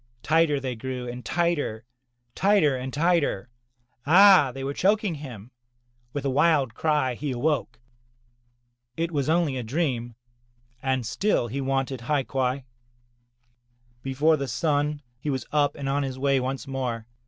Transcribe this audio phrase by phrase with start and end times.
[0.23, 1.85] Tighter they grew and tighter,
[2.33, 3.49] tighter and tighter.
[4.03, 4.51] Ah!
[4.51, 5.51] they were choking him.
[6.11, 7.79] With a wild cry, he awoke.
[8.97, 10.15] It was only a dream,
[10.81, 12.63] and still he wanted hai quai.
[14.01, 17.05] Before the sun, he was up and on his way once more.